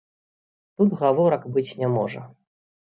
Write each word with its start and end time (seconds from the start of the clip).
Тут 0.79 0.89
гаворак 1.03 1.47
быць 1.59 1.69
не 1.85 1.95
можа. 1.99 2.21